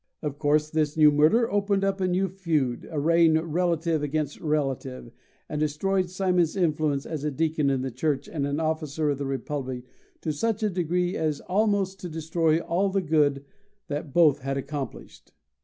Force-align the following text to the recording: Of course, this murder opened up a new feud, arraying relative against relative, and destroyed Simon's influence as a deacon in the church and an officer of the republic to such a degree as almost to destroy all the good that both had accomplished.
Of 0.23 0.39
course, 0.39 0.71
this 0.71 0.97
murder 0.97 1.51
opened 1.51 1.83
up 1.83 2.01
a 2.01 2.07
new 2.07 2.27
feud, 2.27 2.89
arraying 2.91 3.35
relative 3.39 4.01
against 4.01 4.39
relative, 4.41 5.11
and 5.47 5.59
destroyed 5.59 6.09
Simon's 6.09 6.55
influence 6.55 7.05
as 7.05 7.23
a 7.23 7.29
deacon 7.29 7.69
in 7.69 7.83
the 7.83 7.91
church 7.91 8.27
and 8.27 8.47
an 8.47 8.59
officer 8.59 9.11
of 9.11 9.19
the 9.19 9.27
republic 9.27 9.83
to 10.21 10.33
such 10.33 10.63
a 10.63 10.71
degree 10.71 11.15
as 11.15 11.39
almost 11.41 11.99
to 11.99 12.09
destroy 12.09 12.57
all 12.61 12.89
the 12.89 13.03
good 13.03 13.45
that 13.89 14.11
both 14.11 14.39
had 14.39 14.57
accomplished. 14.57 15.33